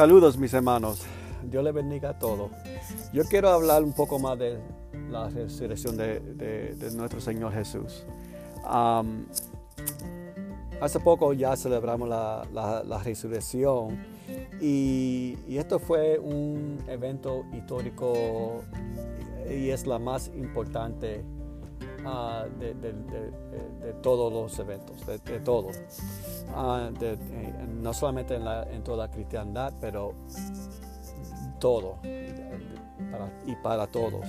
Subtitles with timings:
[0.00, 1.02] Saludos mis hermanos,
[1.42, 2.50] Dios les bendiga a todos.
[3.12, 4.58] Yo quiero hablar un poco más de
[5.10, 8.06] la resurrección de, nuestro Señor Jesús.
[10.80, 14.02] hace poco ya celebramos la, resurrección
[14.58, 18.62] y, esto fue un evento histórico
[19.50, 21.22] y es la más importante
[22.06, 25.76] ah, de, todos los eventos, de, todos.
[26.54, 27.16] Ah, eh,
[27.80, 30.14] no solamente en, toda la cristiandad, pero
[31.58, 31.98] todo
[33.46, 34.26] y para todos.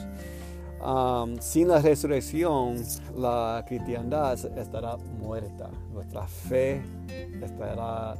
[1.39, 2.77] sin la resurrección,
[3.16, 6.81] la cristiandad estará muerta, nuestra fe
[7.41, 8.16] estará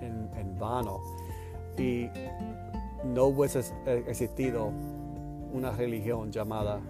[0.00, 1.00] en, vano
[1.76, 2.08] y
[3.04, 3.64] no hubiese
[4.06, 4.70] existido
[5.52, 6.80] una religión llamada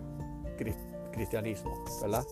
[1.12, 1.72] cristianismo,
[2.02, 2.24] ¿verdad?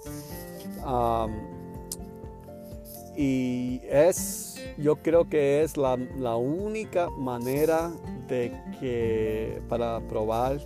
[3.16, 5.96] Y es, yo creo que es la,
[6.36, 7.90] única manera
[8.28, 10.58] de que, para probar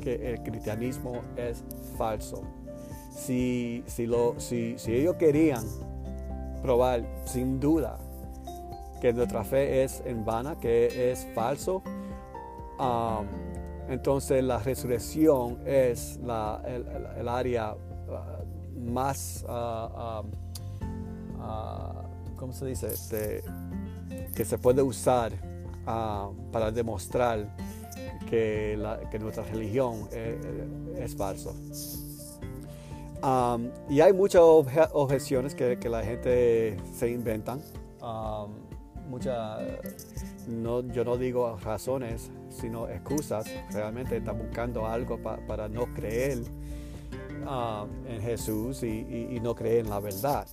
[0.00, 1.62] que el cristianismo es
[1.96, 2.42] falso.
[3.10, 5.64] Si, si, lo, si, ellos querían
[6.62, 7.98] probar sin duda
[9.00, 11.82] que nuestra fe es en vana, que es falso,
[12.78, 13.26] um,
[13.88, 20.30] entonces la resurrección es la, el, área uh, más uh, um,
[21.40, 22.02] Ah,
[22.36, 22.88] ¿cómo se dice?
[22.88, 23.42] Este,
[24.34, 25.32] que se puede usar
[25.86, 27.54] ah, para demostrar
[28.28, 28.78] que,
[29.20, 31.54] nuestra religión eh, eh, es, falso.
[33.88, 37.62] y hay muchas objeciones que, la gente se inventan.
[40.46, 43.46] no, yo no digo razones, sino excusas.
[43.72, 46.42] Realmente están buscando algo para no creer
[48.08, 50.46] en Jesús y, no creer en la verdad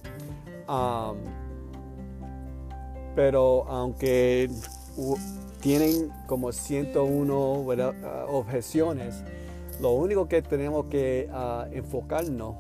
[3.16, 4.50] pero aunque
[5.62, 7.66] tienen como 101
[8.04, 9.24] ah, objeciones,
[9.82, 12.56] lo único que tenemos que ah, enfocarnos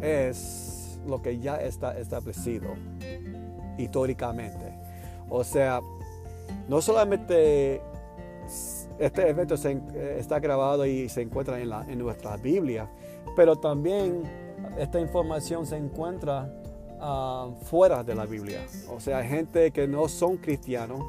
[0.00, 2.74] es lo que ya está establecido
[3.78, 4.74] históricamente.
[5.28, 5.80] O sea,
[6.68, 7.80] no solamente
[8.98, 12.90] este evento está grabado y se encuentra en, en nuestra Biblia,
[13.36, 14.22] pero también
[14.78, 16.52] esta información se encuentra
[17.00, 18.60] Um, fuera de la Biblia.
[18.90, 21.00] O sea, gente que no son cristianos,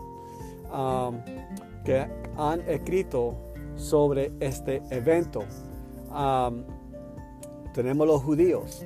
[0.71, 1.19] um,
[1.83, 2.07] que
[2.37, 3.35] han escrito
[3.75, 5.43] sobre este evento.
[6.09, 6.63] Um,
[7.73, 8.85] tenemos los judíos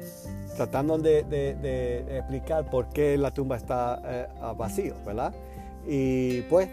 [0.56, 4.28] tratando de, explicar por qué la tumba está eh,
[4.58, 5.32] vacía, ¿verdad?
[5.86, 6.70] Y pues,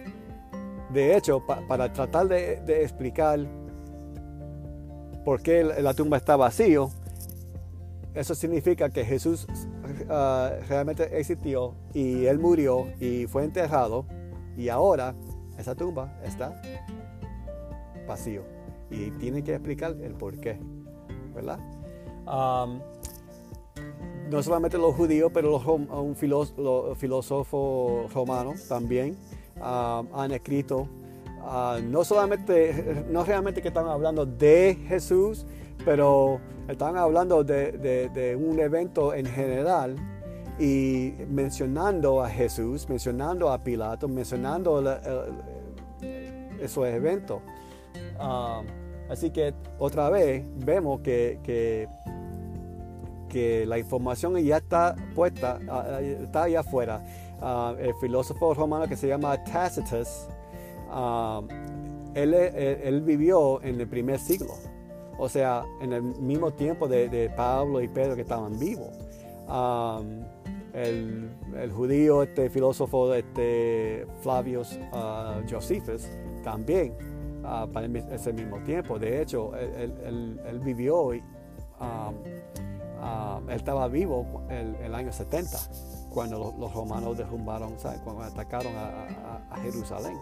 [0.95, 3.41] de hecho, para tratar de, explicar
[5.27, 6.91] por qué la tumba está vacío,
[8.15, 9.47] eso significa que Jesús
[10.09, 14.05] Ah, realmente existió y él murió y fue enterrado
[14.57, 15.15] y ahora
[15.59, 16.61] esa tumba está
[18.07, 18.43] vacío
[18.91, 20.59] y tiene que explicar el por qué,
[21.35, 21.59] ¿verdad?
[24.31, 26.17] no solamente los judíos, pero los, un
[26.97, 29.17] filósofos romanos también
[29.61, 30.89] han escrito,
[31.41, 35.45] ah, no solamente, no realmente que están hablando de Jesús,
[35.85, 39.97] pero están hablando de, un evento en general
[40.59, 44.83] y mencionando a Jesús, mencionando a Pilato, mencionando
[46.61, 47.41] esos eventos.
[48.19, 48.63] Ah,
[49.11, 51.89] así que otra vez vemos que, que,
[53.67, 57.03] la información ya está puesta, ah, está allá afuera.
[57.41, 60.29] Ah, el filósofo romano que se llama Tacitus,
[62.15, 64.55] él vivió en el primer siglo
[65.19, 68.91] o sea, en el mismo tiempo de, Pablo y Pedro que estaban vivos.
[70.75, 76.09] el, judío, este filósofo este, Flavius uh, Josephus,
[76.43, 76.95] también
[77.41, 78.99] uh, para ese mismo tiempo.
[78.99, 81.23] De hecho, él, vivió, y,
[83.49, 85.59] él estaba vivo en el, año 70,
[86.11, 87.75] cuando los, romanos derrumbaron,
[88.05, 90.19] cuando atacaron a, Jerusalén.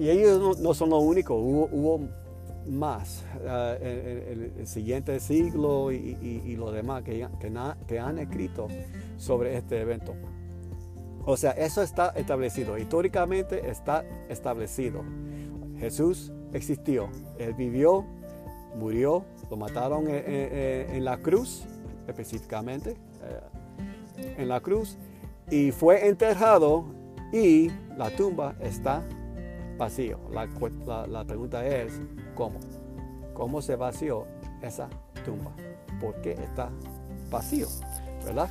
[0.00, 2.00] Y ellos no, son los únicos, hubo,
[2.66, 7.28] más uh, en, el siguiente siglo y, y, los demás que,
[7.86, 8.68] que, han escrito
[9.18, 10.14] sobre este evento.
[11.26, 15.04] O sea, eso está establecido, históricamente está establecido.
[15.78, 18.06] Jesús existió, Él vivió,
[18.74, 21.66] murió, lo mataron en, la cruz,
[22.08, 22.96] específicamente,
[24.16, 24.96] eh, en la cruz,
[25.50, 26.86] y fue enterrado
[27.34, 29.02] y la tumba está
[29.80, 30.18] vacío.
[30.30, 32.00] La, pregunta es,
[32.34, 32.60] ¿cómo?
[33.32, 34.26] ¿Cómo se vació
[34.62, 34.88] esa
[35.24, 35.52] tumba?
[36.00, 36.70] ¿Por qué está
[37.30, 37.66] vacío?
[38.24, 38.50] ¿Verdad?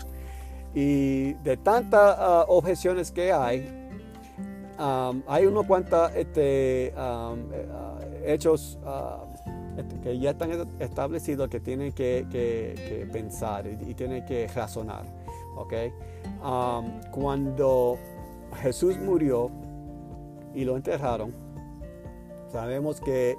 [0.73, 3.89] Y de tantas ah, objeciones que hay,
[4.77, 13.07] hay unos cuantos este, eh, hechos uh, este, que ya están establecidos que tienen que,
[13.11, 15.05] pensar y, tienen que razonar.
[17.11, 17.97] cuando
[18.61, 19.51] Jesús murió
[20.53, 21.33] y lo enterraron,
[22.51, 23.37] sabemos que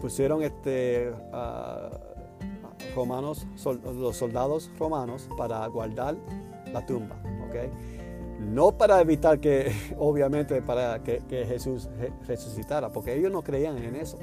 [0.00, 6.16] pusieron este, uh, romanos, los soldados romanos para guardar
[6.72, 7.16] la tumba.
[7.48, 7.70] ¿okay?
[8.40, 11.88] No para evitar que, obviamente, para que, Jesús
[12.26, 14.18] resucitara, porque ellos no creían en eso.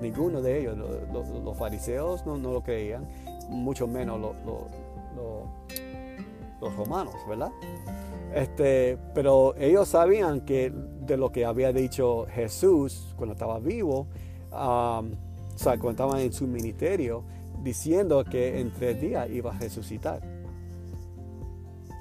[0.00, 0.78] Ninguno de ellos,
[1.12, 3.08] los, fariseos no, lo creían,
[3.48, 4.20] mucho menos
[6.60, 7.50] los romanos, ¿verdad?
[8.34, 14.06] Este, pero ellos sabían que de lo que había dicho Jesús cuando estaba vivo,
[14.52, 15.12] um,
[15.54, 17.24] o sea, cuando estaba en su ministerio,
[17.62, 20.20] diciendo que en tres días iba a resucitar.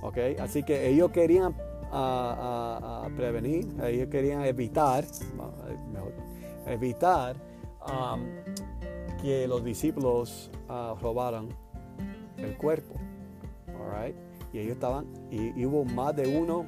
[0.01, 0.17] ¿Ok?
[0.39, 1.55] Así que ellos querían
[1.91, 5.05] ah, ah, ah, prevenir, ellos querían evitar,
[6.67, 7.35] evitar
[7.81, 8.21] um,
[9.21, 10.51] que los discípulos
[11.01, 11.49] robaran
[12.37, 12.93] el cuerpo.
[14.57, 16.65] Y ellos estaban, y, hubo más de uno,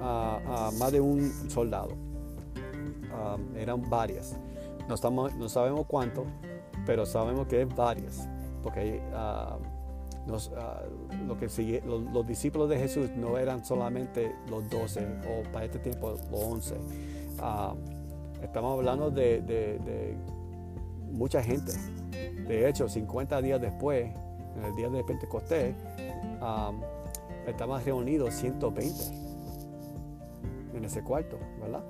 [0.00, 1.90] más de un soldado.
[1.92, 4.36] Um, eran varias.
[4.88, 6.24] No, estamos, no sabemos cuánto,
[6.84, 8.28] pero sabemos que es varias,
[8.60, 10.28] porque uh,
[11.28, 15.78] lo que sigue, los, discípulos de Jesús no eran solamente los doce o para este
[15.78, 16.74] tiempo los once.
[17.38, 17.72] Ah,
[18.42, 20.16] estamos hablando de,
[21.12, 21.72] mucha gente.
[22.48, 24.10] De hecho, 50 días después,
[24.56, 25.76] en el día de Pentecostés,
[27.46, 29.04] estaban reunidos 120
[30.74, 31.84] en ese cuarto, ¿verdad?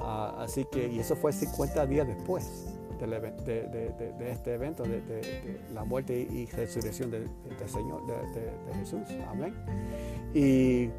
[0.00, 2.74] Ah, así que, y eso fue 50 días después
[3.06, 7.28] de, este evento, de, la muerte y resurrección del
[7.66, 9.02] Señor, de, Jesús.
[9.28, 9.54] Amén.
[10.34, 10.90] Y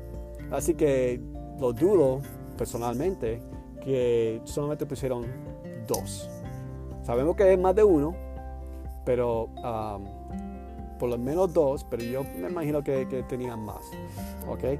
[0.51, 1.19] así que
[1.59, 2.21] lo dudo
[2.57, 3.41] personalmente
[3.83, 5.25] que solamente pusieron
[5.87, 6.29] dos.
[7.03, 8.15] Sabemos que es más de uno,
[9.05, 9.49] pero
[10.99, 13.85] por lo menos dos, pero yo me imagino que, tenían más.
[14.47, 14.79] ¿ok?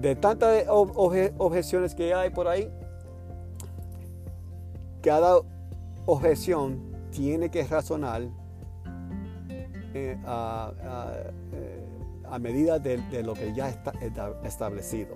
[0.00, 2.70] De tantas objeciones que hay por ahí,
[5.02, 5.38] cada
[6.06, 6.80] objeción
[7.10, 8.22] tiene que razonar
[9.94, 10.16] eh, eh,
[12.26, 13.92] a, medida de, lo que ya está
[14.42, 15.14] establecido.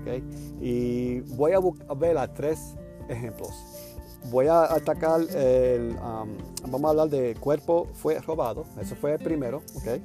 [0.00, 0.24] ¿okay?
[0.60, 1.60] Y voy a,
[1.94, 2.76] ver a tres
[3.08, 3.95] ejemplos.
[4.24, 9.62] Voy a atacar el, vamos a hablar de cuerpo fue robado, eso fue el primero.
[9.76, 10.02] ¿okay?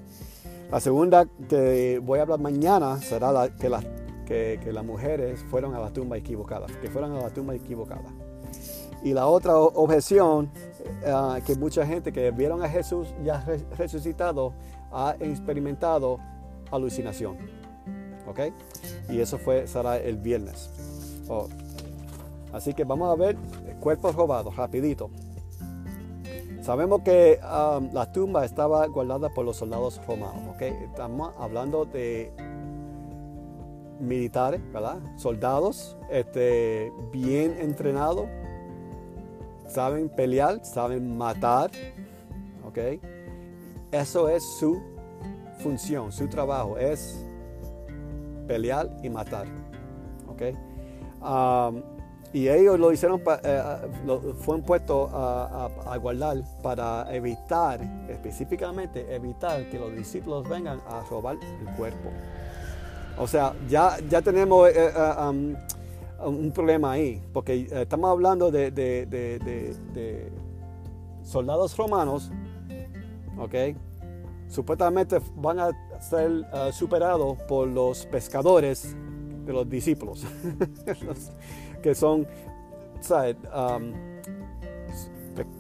[0.71, 3.83] La segunda que voy a hablar mañana será la, que, las,
[4.25, 8.09] que, las mujeres fueron a la tumba equivocada, que fueron a la tumba equivocada.
[9.03, 10.51] Y la otra objeción,
[11.03, 13.43] eh, que mucha gente que vieron a Jesús ya
[13.77, 14.53] resucitado
[14.91, 16.19] ha experimentado
[16.71, 17.37] alucinación.
[18.27, 18.39] ¿Ok?
[19.09, 20.69] Y eso fue, será el viernes.
[21.27, 21.47] Oh.
[22.53, 23.35] Así que vamos a ver
[23.81, 25.09] cuerpos robados, rapidito.
[26.61, 30.55] Sabemos que um, la tumba estaba guardada por los soldados romanos.
[30.55, 30.61] ¿ok?
[30.61, 32.31] Estamos hablando de
[33.99, 34.99] militares, ¿verdad?
[35.17, 38.27] Soldados este, bien entrenados
[39.71, 41.71] saben pelear, saben matar,
[42.67, 42.77] ¿ok?
[43.91, 44.81] Eso es su
[45.59, 47.25] función, su trabajo, es
[48.47, 49.47] pelear y matar,
[50.27, 50.41] ¿ok?
[51.21, 51.81] Um,
[52.33, 53.63] y ellos lo hicieron, eh,
[54.05, 61.37] lo, fue puesto a, guardar para evitar, específicamente evitar que los discípulos vengan a robar
[61.59, 62.09] el cuerpo.
[63.17, 65.55] O sea, ya, ya tenemos eh, eh, um,
[66.25, 70.31] un problema ahí, porque eh, estamos hablando de,
[71.23, 72.31] soldados romanos,
[73.37, 73.75] ¿ok?
[74.49, 75.69] Supuestamente van a
[75.99, 78.95] ser superados por los pescadores
[79.45, 80.25] de los discípulos,
[81.81, 82.27] que son,
[83.53, 83.93] um,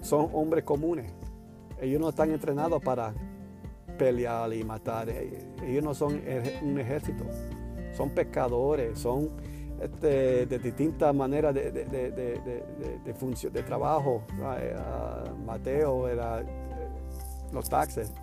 [0.01, 1.11] son hombres comunes.
[1.79, 3.13] Ellos no están entrenados para
[3.97, 5.09] pelear y matar.
[5.09, 6.21] Ellos no son
[6.63, 7.23] un ejército.
[7.93, 9.29] Son pescadores, son
[9.81, 12.11] este, de distintas maneras de, de,
[13.03, 14.21] de, función, de trabajo.
[15.45, 16.45] Mateo era eh,
[17.51, 18.13] los taxes.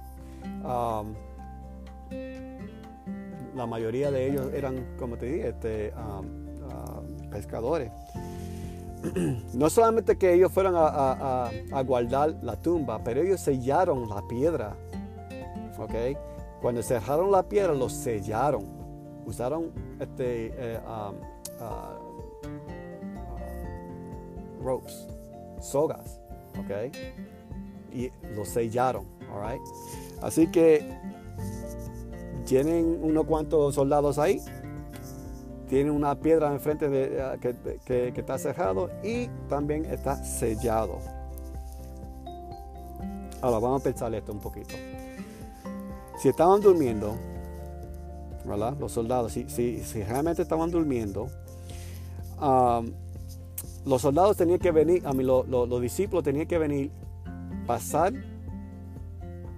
[3.55, 5.93] La mayoría de ellos eran, como te dije, este,
[7.28, 7.90] pescadores.
[9.54, 11.50] no solamente que ellos fueron a,
[11.85, 14.76] guardar la tumba, pero ellos sellaron la piedra.
[15.78, 15.94] ¿ok?
[16.61, 18.66] Cuando cerraron la piedra, los sellaron.
[19.25, 19.70] Usaron
[20.00, 21.14] este, eh, um,
[21.61, 21.99] Uh, uh,
[24.62, 25.08] ropes,
[25.61, 26.20] sogas,
[26.56, 26.70] ¿ok?
[27.92, 29.58] Y los sellaron, all
[30.23, 30.88] Así que
[32.47, 34.40] tienen unos cuantos soldados ahí
[35.68, 40.98] tiene una piedra enfrente de, ah, que, que, que está cerrado y también está sellado.
[43.40, 44.75] Ahora vamos a pensar esto un poquito.
[46.18, 47.14] Si estaban durmiendo,
[48.44, 48.76] ¿verdad?
[48.78, 51.28] Los soldados, si, si, si realmente estaban durmiendo,
[53.87, 56.90] los soldados tenían que venir, a mí los discípulos tenían que venir,
[57.66, 58.12] pasar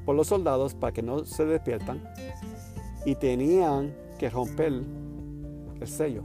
[0.04, 2.02] por los soldados para que no se despiertan
[3.06, 4.82] y tenían que romper
[5.80, 6.22] el sello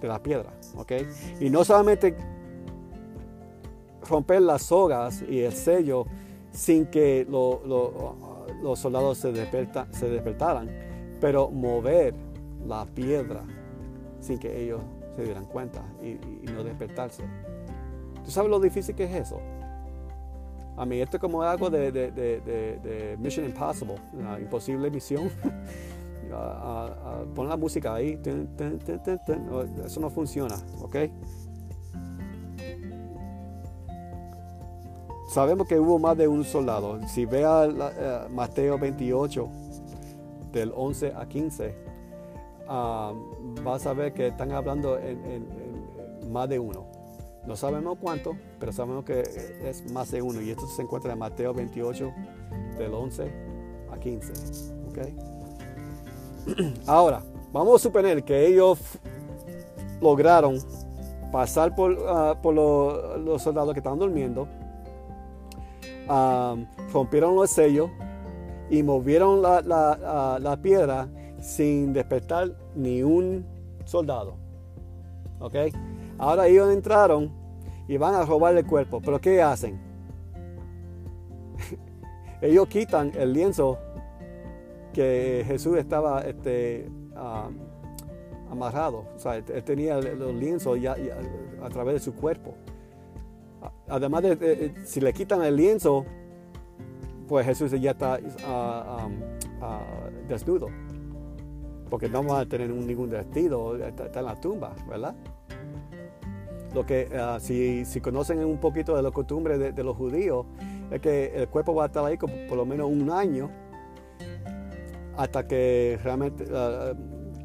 [0.00, 0.92] de la piedra, ¿ok?
[1.40, 2.16] Y no solamente
[4.08, 6.06] romper las sogas y el sello
[6.50, 10.68] sin que los soldados se, se despertaran,
[11.20, 12.14] pero mover
[12.66, 13.42] la piedra
[14.20, 14.80] sin que ellos
[15.14, 16.18] se dieran cuenta y,
[16.50, 17.24] no despertarse.
[18.24, 19.40] ¿Tú sabes lo difícil que es eso?
[20.76, 25.30] A mí esto es como algo de, Mission Impossible, una imposible misión.
[27.34, 28.18] pon la música ahí,
[29.84, 30.96] eso no funciona, ¿ok?
[35.28, 36.98] Sabemos que hubo más de un soldado.
[37.06, 39.48] Si vea uh, Mateo 28,
[40.52, 41.74] del 11 a 15,
[43.62, 45.46] vas a ver que están hablando en,
[46.32, 46.86] más de uno.
[47.46, 49.20] No sabemos cuánto, pero sabemos que
[49.64, 50.40] es más de uno.
[50.40, 52.12] Y esto se encuentra en Mateo 28,
[52.78, 53.32] del 11
[53.92, 54.32] a 15.
[56.86, 58.78] Ahora, vamos a suponer que ellos
[60.00, 60.58] lograron
[61.32, 64.48] pasar por, ah, los soldados que estaban durmiendo,
[66.92, 67.90] rompieron los sellos
[68.70, 71.08] y movieron la, la piedra
[71.40, 73.44] sin despertar ni un
[73.84, 74.36] soldado.
[75.40, 75.54] ¿Ok?
[76.18, 77.30] Ahora ellos entraron
[77.86, 79.00] y van a robar el cuerpo.
[79.00, 79.80] Pero ¿qué hacen?
[82.40, 83.78] ellos quitan el lienzo
[84.92, 86.90] que Jesús estaba este,
[88.50, 89.04] amarrado.
[89.14, 90.96] O sea, él tenía los lienzos ya,
[91.62, 92.54] a través de su cuerpo.
[93.88, 96.04] Además de, si le quitan el lienzo,
[97.26, 99.08] pues Jesús ya está ah,
[99.60, 99.80] ah,
[100.28, 100.68] desnudo
[101.88, 105.14] porque no vamos a tener ningún vestido, está, en la tumba, ¿verdad?
[106.74, 110.46] Lo que, ah, si, conocen un poquito de la costumbre de, los judíos,
[110.90, 113.50] es que el cuerpo va a estar ahí por lo menos un año
[115.18, 116.94] hasta que realmente ah,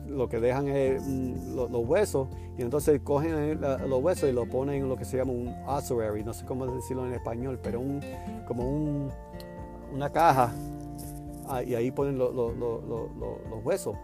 [0.08, 4.84] lo que dejan es mm, los, huesos y entonces cogen los huesos y lo ponen
[4.84, 8.00] en lo que se llama un ossuary, no sé cómo decirlo en español, pero un,
[8.48, 9.10] como un,
[9.92, 10.54] una caja
[11.50, 12.32] ah, y ahí ponen los
[13.66, 13.96] huesos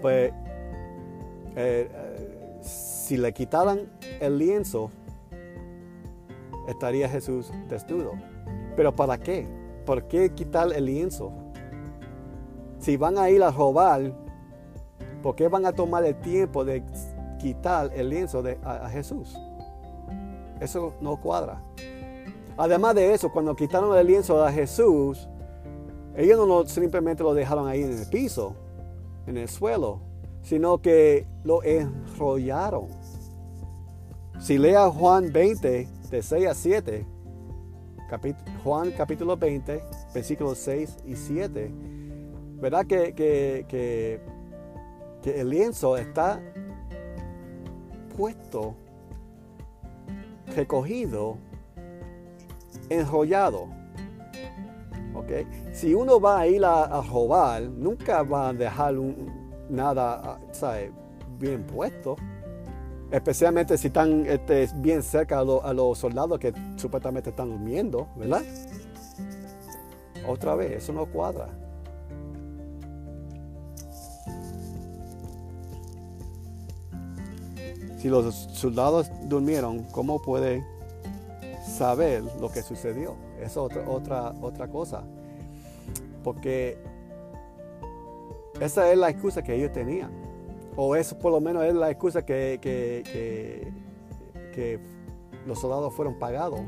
[0.00, 0.32] pues
[1.56, 3.88] eh, eh, si le quitaran
[4.20, 4.90] el lienzo,
[6.68, 8.12] estaría Jesús desnudo.
[8.76, 9.46] Pero ¿para qué?
[9.84, 11.32] ¿Por qué quitar el lienzo?
[12.80, 14.12] Si van a ir a robar,
[15.22, 16.82] ¿por qué van a tomar el tiempo de
[17.38, 19.36] quitar el lienzo de, a, Jesús?
[20.60, 21.62] Eso no cuadra.
[22.56, 25.28] Además de eso, cuando quitaron el lienzo a Jesús,
[26.16, 28.56] ellos no simplemente lo dejaron ahí en el piso
[29.26, 30.00] en el suelo,
[30.42, 32.88] sino que lo enrollaron.
[34.38, 37.06] Si lea Juan 20, de 6 a 7,
[38.64, 39.82] Juan capítulo 20,
[40.14, 41.72] versículos 6 y 7,
[42.60, 44.20] ¿verdad que, que, que,
[45.40, 46.40] el lienzo está
[48.16, 48.74] puesto,
[50.54, 51.36] recogido,
[52.88, 53.80] enrollado?
[55.72, 58.94] Si uno va a ir a, robar, nunca va a dejar
[59.68, 60.40] nada
[61.38, 62.16] bien puesto.
[63.10, 68.42] Especialmente si están este, bien cerca a, los soldados que supuestamente están durmiendo, ¿verdad?
[70.28, 71.48] Otra vez, eso no cuadra.
[78.00, 80.64] Si los soldados durmieron, ¿cómo puede
[81.62, 83.14] saber lo que sucedió?
[83.38, 85.02] Es otra, otra, otra cosa.
[86.24, 86.78] Porque
[88.58, 90.10] esa es la excusa que ellos tenían.
[90.76, 93.70] O eso por lo menos es la excusa que, que,
[95.46, 96.60] los soldados fueron pagados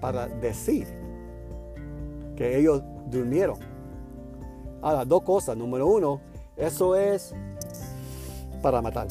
[0.00, 0.86] para decir
[2.34, 3.58] que ellos durmieron.
[4.80, 5.54] Ahora, dos cosas.
[5.54, 6.22] Número uno,
[6.56, 7.34] eso es
[8.62, 9.08] para matar.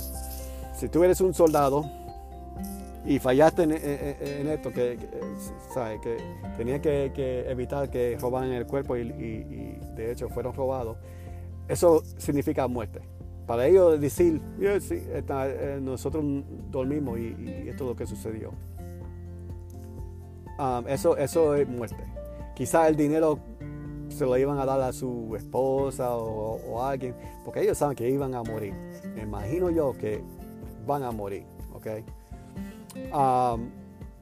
[0.76, 1.86] Si tú eres un soldado
[3.06, 3.72] y fallaste en,
[4.48, 6.18] esto, que, que, que
[6.58, 9.04] tenía que, evitar que robaran el cuerpo y,
[9.96, 10.98] de hecho fueron robados,
[11.68, 13.02] eso significa muerte.
[13.46, 16.26] Para ellos decir, eh, nosotros
[16.72, 18.52] dormimos y, esto es lo que sucedió.
[20.58, 22.04] Um, eso, eso es muerte.
[22.56, 23.40] Quizá el dinero
[24.10, 27.14] se lo iban a dar a su esposa o, a alguien,
[27.44, 28.74] porque ellos saben que iban a morir.
[29.14, 30.24] Me imagino yo que
[30.86, 31.88] van a morir, ¿ok?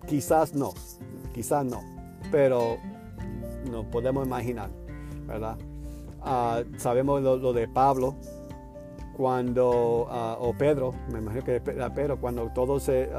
[0.07, 0.73] quizás no,
[1.33, 1.81] quizás no,
[2.31, 2.77] pero
[3.69, 4.69] nos podemos imaginar,
[5.27, 5.57] ¿verdad?
[6.21, 8.15] Ah, sabemos lo, de Pablo,
[9.15, 13.09] cuando, ah, o Pedro, me imagino que era Pedro, cuando todo se,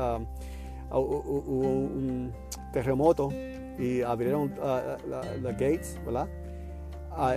[0.91, 2.33] hubo un
[2.73, 3.31] terremoto
[3.79, 4.55] y abrieron
[5.43, 6.29] los gates, ¿verdad?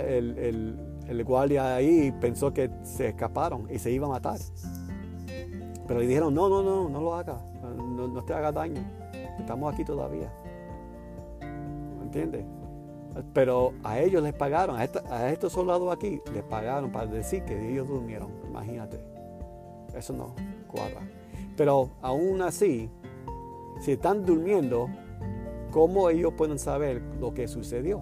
[0.06, 0.76] el,
[1.08, 4.38] el, guardia ahí pensó que se escaparon y se iba a matar.
[5.88, 8.80] Pero le dijeron, no, no, no, no lo haga, no, te haga daño,
[9.38, 10.30] estamos aquí todavía.
[12.02, 12.44] ¿Entiendes?
[13.32, 17.72] Pero a ellos les pagaron, a, a, estos soldados aquí les pagaron para decir que
[17.72, 18.30] ellos durmieron.
[18.46, 19.00] Imagínate,
[19.96, 20.34] eso no
[20.68, 21.00] cuadra.
[21.56, 22.90] Pero aún así,
[23.80, 24.88] si están durmiendo,
[25.72, 28.00] ¿cómo ellos pueden saber lo que sucedió?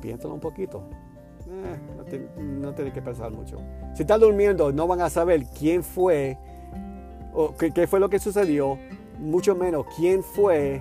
[0.00, 0.82] piénsalo un poquito.
[1.48, 1.76] Eh,
[2.38, 3.58] no, tiene que pensar mucho.
[3.94, 6.38] Si están durmiendo, no van a saber quién fue
[7.34, 8.78] o qué, fue lo que sucedió,
[9.18, 10.80] mucho menos quién fue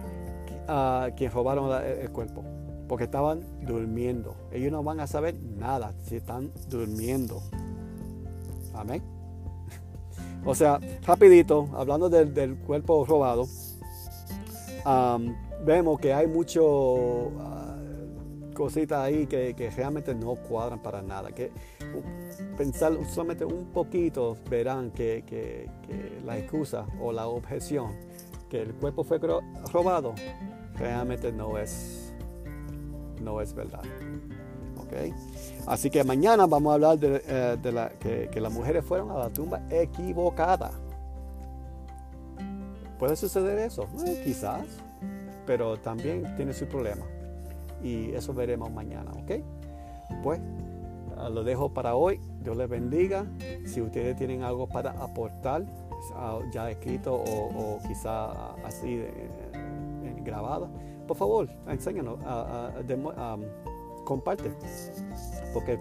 [0.68, 2.44] uh, quien robaron el cuerpo,
[2.88, 4.36] porque estaban durmiendo.
[4.52, 7.42] Ellos no van a saber nada si están durmiendo.
[8.74, 9.02] Amén.
[10.46, 13.48] O sea, rapidito, hablando del, cuerpo robado,
[15.66, 17.32] vemos que hay mucho
[18.58, 21.32] cositas ahí que, realmente no cuadran para nada.
[21.32, 21.52] Que
[22.58, 25.70] pensar solamente un poquito verán que,
[26.26, 27.96] la excusa o la objeción
[28.50, 29.20] que el cuerpo fue
[29.72, 30.16] robado
[30.76, 32.14] realmente no es,
[33.22, 33.84] no es verdad.
[34.86, 35.14] ¿Okay?
[35.68, 39.30] Así que mañana vamos a hablar de, eh, la, que, las mujeres fueron a la
[39.30, 40.72] tumba equivocada.
[42.98, 43.88] ¿Puede suceder eso?
[44.08, 44.66] Eh, quizás,
[45.46, 47.06] pero también tiene su problema
[47.84, 49.32] y eso veremos mañana, ¿ok?
[50.24, 50.40] Pues
[51.18, 52.20] ah, lo dejo para hoy.
[52.42, 53.26] Dios les bendiga.
[53.66, 55.66] Si ustedes tienen algo para aportar,
[56.16, 59.04] ah, ya escrito o, quizá así
[60.24, 60.70] grabado,
[61.08, 62.20] por favor, enséñanos,
[64.06, 64.52] comparte,
[65.54, 65.80] porque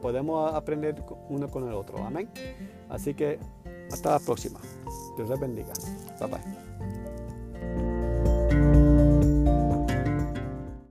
[0.00, 1.98] podemos aprender uno con el otro.
[2.04, 2.28] Amén.
[2.88, 3.38] Así que
[3.90, 4.60] hasta la próxima.
[5.16, 5.72] Dios les bendiga.
[6.18, 6.73] Bye bye.